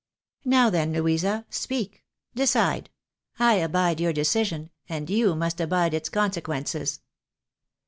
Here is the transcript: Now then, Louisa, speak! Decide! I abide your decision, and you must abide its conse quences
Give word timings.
Now 0.45 0.71
then, 0.71 0.93
Louisa, 0.93 1.45
speak! 1.51 2.03
Decide! 2.33 2.89
I 3.37 3.53
abide 3.57 3.99
your 4.01 4.13
decision, 4.13 4.71
and 4.89 5.07
you 5.11 5.35
must 5.35 5.61
abide 5.61 5.93
its 5.93 6.09
conse 6.09 6.41
quences 6.41 7.01